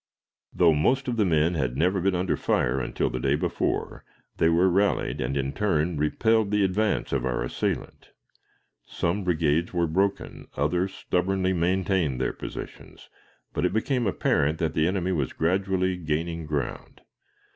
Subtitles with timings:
[0.51, 4.03] Though most of the men had never been under fire until the day before,
[4.37, 8.09] they were rallied, and in turn repelled the advance of our assailant
[8.87, 13.11] Some brigades were broken, others stubbornly maintained their positions,
[13.53, 17.01] but it became apparent that the enemy was gradually gaining ground.